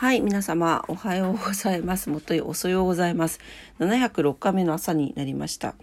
[0.00, 2.08] はい、皆様、おはようございます。
[2.08, 3.38] もとい遅ようございます。
[3.80, 5.74] 706日目の朝になりました。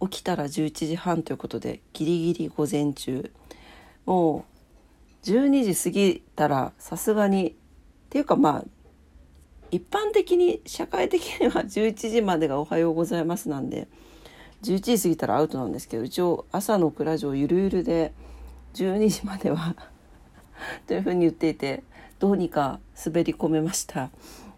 [0.00, 3.30] 起きたら11時半ということで、ギリギリ午前中。
[4.06, 4.44] も
[5.22, 7.54] う、12時過ぎたら、さすがに、っ
[8.10, 8.64] ていうかまあ、
[9.70, 13.86] 一般的に、社会的には 11時までがおはようございますなんで、
[14.64, 18.14] 11時過ぎたらアウトなんですけど、一応朝の蔵城ゆるゆるで、
[18.74, 19.76] 12時までは
[20.88, 21.84] というふうに言っていて、
[22.24, 24.08] どうにか滑り込めました。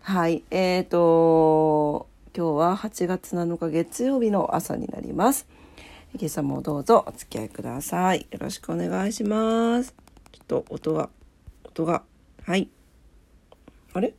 [0.01, 0.45] はい。
[0.52, 5.48] えーと、今日は8月7日月曜日の朝になります。
[6.15, 8.29] 今朝もどうぞお付き合いください。
[8.30, 9.97] よろしくお願いします。
[10.30, 11.11] ちょっと音が、
[11.65, 12.05] 音が、
[12.45, 12.69] はい。
[13.95, 14.14] あれ？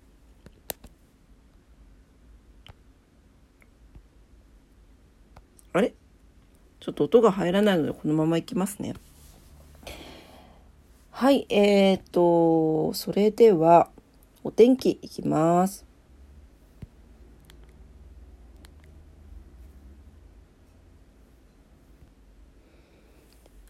[5.71, 5.93] あれ？
[6.81, 8.93] ちょっと音が入らないのでこのままいきますね。
[11.19, 13.89] はい、えーと、それでは、
[14.43, 15.83] お天気いきます。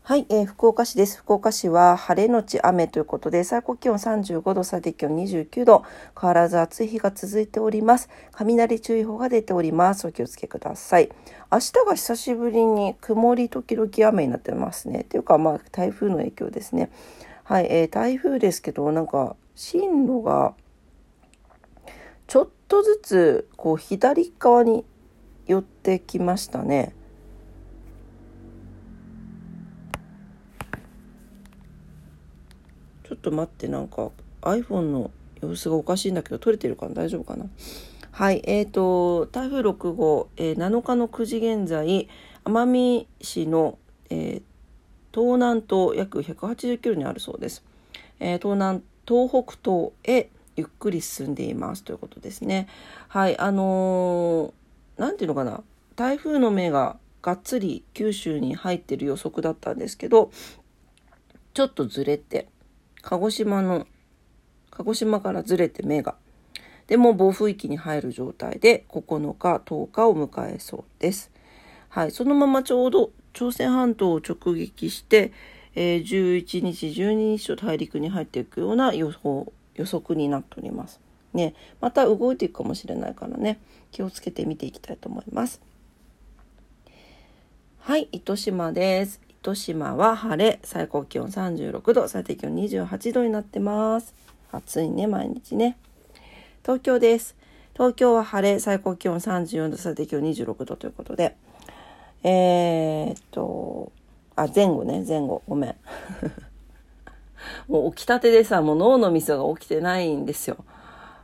[0.04, 1.20] はい、えー、福岡市です。
[1.20, 5.86] 福岡市は晴れのち雨ということで、最高気温35度、最低気温29度、
[6.20, 8.09] 変わらず暑い日が続いております。
[8.34, 10.06] 雷注意報が出ております。
[10.06, 11.09] お気をつけください。
[11.50, 15.06] 明日が久しぶりに曇り時々雨になってますね。
[15.06, 16.89] というか、まあ、台風の影響ですね。
[17.48, 20.53] はい、えー、台風ですけど、なんか、進路が、
[22.28, 24.84] ちょっとずつ、こう、左側に
[25.45, 26.94] 寄ってきましたね。
[33.06, 34.11] ちょっと待って、なんか
[34.42, 35.11] iPhone の
[35.42, 36.95] 様子がおかしいんだけど、撮れてるかな？
[36.95, 37.45] 大丈夫かな？
[38.11, 42.09] はい、えーと、台風6号、えー、7日の9時現在、
[42.44, 43.78] 奄美市の、
[44.09, 44.42] えー、
[45.18, 47.64] 東南東約180キロにあるそうです。
[48.20, 52.68] えー、東南、東北東へゆっくり進んでいますということですね。
[53.08, 55.64] はい、あのー、ていうのかな、
[55.95, 60.30] 台風の目ががっつり九州に入ってる予測だったんですけど、
[61.56, 62.48] ちょっとずれて、
[63.02, 63.88] 鹿児島の、
[64.70, 66.14] 鹿児島からずれて目が、
[66.86, 71.32] でも暴風域に入る状態で9日、10日を迎えそうです。
[71.89, 75.31] はい、そのままちょうど朝鮮半島を直撃して、
[75.75, 80.99] えー、11日、12日と大陸に入っていくような予報、予測になっております。
[81.33, 83.59] ね、また動いていくかもしれないからね、
[83.92, 85.61] 気をつけて見ていきたいと思います。
[87.77, 89.21] はい、糸島です。
[89.30, 94.15] 糸島は晴れ、最高気温36度、最低気温28度になってます。
[94.52, 95.77] 暑いね、毎日ね。
[96.64, 97.36] 東京です。
[97.76, 101.36] 東京は晴れ、最高気温34度、最低気温26度ということで、
[102.23, 103.92] えー、っと、
[104.36, 105.76] あ、前後ね、前後、ごめん。
[107.67, 110.58] もう起きたてでさ、もう脳のミスが起きてないんですよ。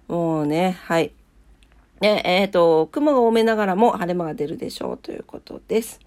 [0.08, 1.12] もうね、はい。
[2.02, 6.00] ね、えっ、と、雲が多めながらも晴れ間が出るでしょうということです。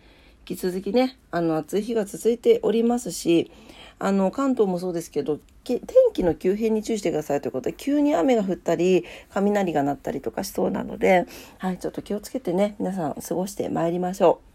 [0.48, 3.50] 引き続きね、あの、暑い日が続いておりますし、
[3.98, 5.80] あの、関東もそうですけど、天
[6.12, 11.26] 気の急変に注意してくださいということで、急に雨が降ったり、雷が鳴ったりとかしそうなので、
[11.58, 14.45] はい、ちょっと気をつけてね、皆さん過ごしてまいりましょう。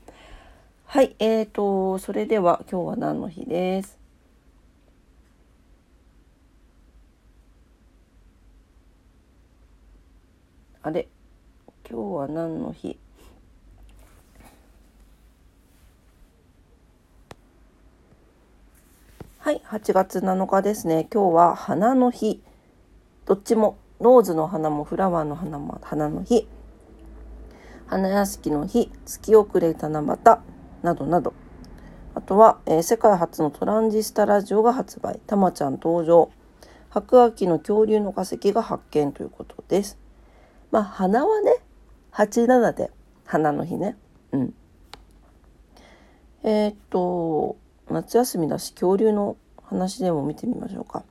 [0.93, 3.97] はい、えーと、それでは今日は何の日です？
[10.83, 11.07] あれ
[11.89, 12.99] 今日は何の日？
[19.39, 21.07] はい、8月7日ですね。
[21.09, 22.43] 今日は花の日。
[23.25, 26.49] どっちも、ローズの花もフラワーの花も花の日。
[27.87, 31.33] 花屋敷の日、月遅れ七夕などなど。
[32.13, 35.19] あとは、えー、世界初のトランジスタラジオが発売。
[35.27, 36.31] たまちゃん登場。
[36.89, 39.97] 白亜紀の恐竜の化石が発見ということです。
[40.71, 41.55] まあ、花はね、
[42.11, 42.91] 87で
[43.25, 43.95] 花の日ね。
[44.33, 44.53] うん。
[46.43, 47.55] えー、っと、
[47.89, 51.03] 夏休みだし恐竜の話でも見てみましょうか。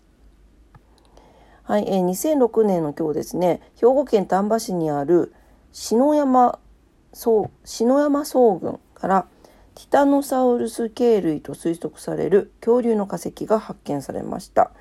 [1.63, 5.33] はい、えー、2006年の今日ですね、兵庫県丹波市にある
[5.73, 6.59] 篠山
[7.13, 9.27] 篠山層群から
[9.75, 14.73] ティタノサウルス系類と推測される恐竜の化石が発見されました。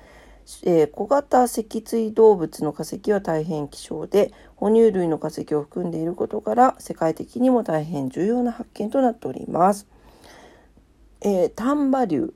[0.64, 9.86] えー、小型脊椎動物の化石は大変希少で哺乳類の化石を含んでいることから世界的にも大変重要な発見となっております。
[11.20, 12.34] えー、タンバ竜、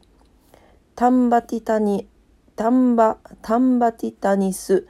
[0.95, 2.07] タンバティタニ、
[2.55, 4.87] タンバ、タンバティタニス、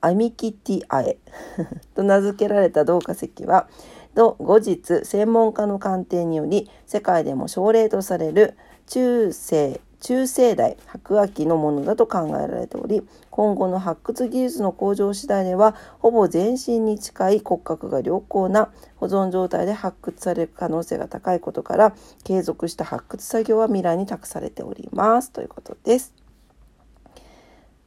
[0.00, 1.18] アミキティアエ
[1.94, 3.68] と名付けられた銅化石は、
[4.14, 8.56] 後日専門家の鑑定により世界でも奨励とされる
[8.86, 21.94] 中世中生代白亜紀のものだと考えられており今後の発掘技術の向上次第ではほぼ全身に近い骨格が良好な保存状態で発掘される可能性が高いことから
[22.24, 26.12] 継続した発掘作業は未来に託されておりますということです。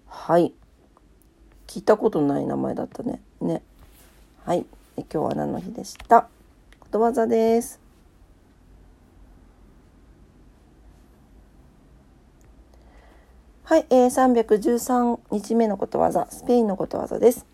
[0.07, 0.53] はい
[1.67, 3.21] 聞いたことない名前だったね。
[3.41, 3.61] ね。
[4.45, 4.65] はい。
[5.03, 6.27] 今日は何の日でした？
[6.79, 7.79] ことわざです。
[13.63, 17.45] はい、えー、313日目のことわざ、スペインのことわざです。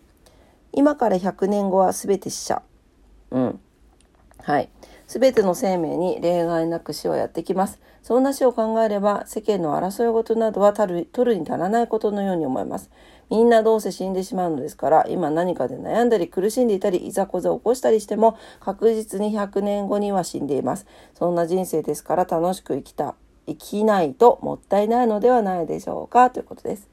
[0.74, 2.62] 今から100年後はすべて死者。
[3.32, 3.60] うん。
[4.44, 4.70] はい。
[5.08, 7.80] すべての生命に例外なく死はやってきます。
[8.02, 12.90] そんな死を考えれば、世間の争い事などは取るに足らないことのように思います。
[13.30, 20.86] みんなどうせ死んでしまうのですから、今何かで悩んだり苦しんでいたり、いざこざを起こしたりしても、確実に100年後には死んでいます。
[21.14, 23.16] そんな人生ですから楽しく生きた
[23.48, 26.90] 生きないともったいないのではないでしょうかということです。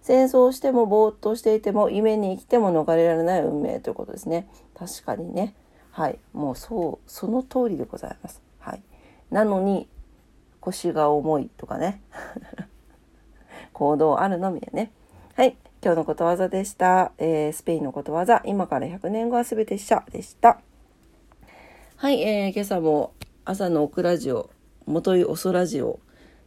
[0.00, 4.48] 戦争してもぼーっとしていても夢に生きても逃れられない運命ということですね。
[4.74, 5.54] 確かにね。
[5.90, 6.18] はい。
[6.32, 8.42] もうそう、その通りでございます。
[8.58, 8.82] はい。
[9.30, 9.88] なのに
[10.64, 12.00] 腰が重いとかね。
[13.74, 14.92] 行動あるのみでね。
[15.34, 15.56] はい。
[15.82, 17.12] 今日のことわざでした。
[17.18, 18.40] えー、スペインのことわざ。
[18.46, 20.60] 今から100年後は全て死者でした。
[21.96, 22.22] はい。
[22.22, 23.12] えー、今朝も
[23.44, 24.48] 朝のオクラジオ
[24.86, 26.00] 元いおそラジオ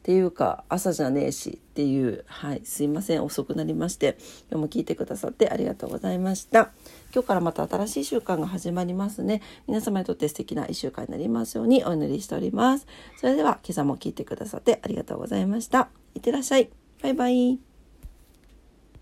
[0.07, 4.15] っていうか朝じゃねえしっていうはいすいません遅くなりまして
[4.49, 6.71] 今日も聞いてくださってありがとうございました。
[7.13, 9.41] 今日からまた新しい習慣が始まりますね。
[9.67, 12.87] 皆様にとって素敵な1週間になりますようにお祈りしております。
[13.17, 15.89] それでは今朝も聞いてくださってありがとうございました。
[16.15, 16.69] いってらっしゃい。
[17.03, 17.66] バイバイ。